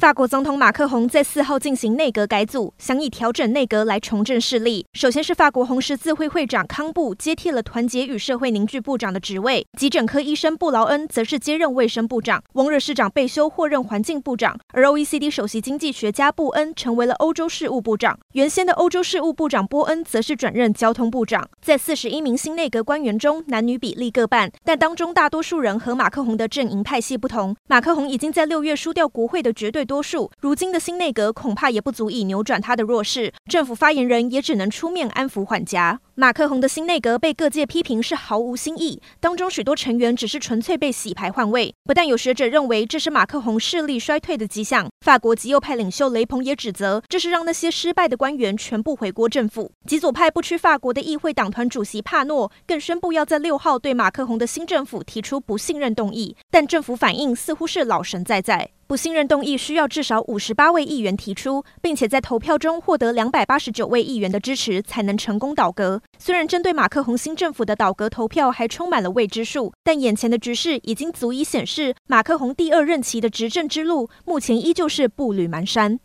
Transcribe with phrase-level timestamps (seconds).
[0.00, 4.86] 法国总统马克宏在四号进行内阁改组，想以调整内阁来重振势力。
[4.94, 18.18] 首先是法国红十字会会长康布接替了团结与社会凝聚部长的职位，急诊科医生布劳恩则是接任卫生部长，翁热市长贝修获任环境部长，而 OECD 首席经济学家布恩成为了欧洲事务部长。
[18.32, 21.46] 原先的欧洲事务部长波恩则是转任交通部长。
[21.60, 27.54] 在四十一名新内阁官员中，男女比例各半，但当中大多数人和马克宏的阵营派系不同。
[27.68, 35.98] 马克宏已经在六月输掉国会的绝对多数，如今的新内阁恐怕也不足以扭转他的弱势，政府发言人也只能出面安抚缓颊。
[36.14, 41.74] 马克宏的新内阁被各界批评是毫无新意，当中许多成员只是纯粹被洗牌换位。
[41.82, 49.72] 不但有学者认为这是马克宏势力衰退的迹象，法国极右派领袖雷朋也指责这是让那些失败的官员全部回锅政府。
[49.88, 58.70] 极左派不屈法国的议会党团主席帕诺更宣布要在六号对马克宏的新政府提出不信任动议，但政府反应似乎是老神在在。
[58.90, 66.02] 不信任动议需要至少五十八位议员提出，并且在投票中获得两百八十九位议员的支持，才能成功倒阁。
[66.18, 75.96] 虽然针对马克宏新政府的倒阁投票还充满了未知数，但眼前的局势已经足以显示，马克宏第二任期的执政之路目前依旧是步履蹒跚。